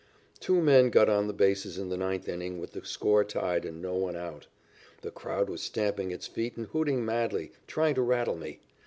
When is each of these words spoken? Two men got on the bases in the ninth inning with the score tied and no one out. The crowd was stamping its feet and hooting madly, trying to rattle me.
Two 0.39 0.63
men 0.63 0.89
got 0.89 1.09
on 1.09 1.27
the 1.27 1.31
bases 1.31 1.77
in 1.77 1.89
the 1.89 1.95
ninth 1.95 2.27
inning 2.27 2.57
with 2.59 2.71
the 2.71 2.83
score 2.83 3.23
tied 3.23 3.65
and 3.65 3.83
no 3.83 3.93
one 3.93 4.15
out. 4.15 4.47
The 5.03 5.11
crowd 5.11 5.47
was 5.47 5.61
stamping 5.61 6.09
its 6.09 6.25
feet 6.25 6.57
and 6.57 6.65
hooting 6.65 7.05
madly, 7.05 7.51
trying 7.67 7.93
to 7.93 8.01
rattle 8.01 8.35
me. 8.35 8.61